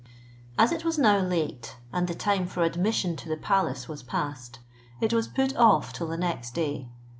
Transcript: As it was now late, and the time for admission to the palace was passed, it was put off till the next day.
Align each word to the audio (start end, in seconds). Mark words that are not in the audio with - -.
As 0.57 0.71
it 0.71 0.83
was 0.83 0.97
now 0.97 1.19
late, 1.19 1.75
and 1.93 2.07
the 2.07 2.15
time 2.15 2.47
for 2.47 2.63
admission 2.63 3.15
to 3.17 3.29
the 3.29 3.37
palace 3.37 3.87
was 3.87 4.01
passed, 4.01 4.57
it 4.99 5.13
was 5.13 5.27
put 5.27 5.55
off 5.55 5.93
till 5.93 6.07
the 6.07 6.17
next 6.17 6.55
day. 6.55 6.89